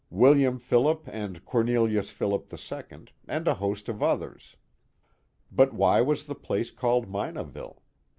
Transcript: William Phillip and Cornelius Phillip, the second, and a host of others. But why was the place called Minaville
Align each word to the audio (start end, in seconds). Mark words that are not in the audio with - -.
William 0.09 0.57
Phillip 0.57 1.07
and 1.07 1.45
Cornelius 1.45 2.09
Phillip, 2.09 2.49
the 2.49 2.57
second, 2.57 3.11
and 3.27 3.47
a 3.47 3.53
host 3.53 3.87
of 3.87 4.01
others. 4.01 4.55
But 5.51 5.73
why 5.75 6.01
was 6.01 6.23
the 6.25 6.33
place 6.33 6.71
called 6.71 7.07
Minaville 7.07 7.83